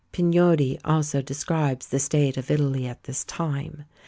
[0.11, 3.85] Pignotti also describes the state of Italy at this time.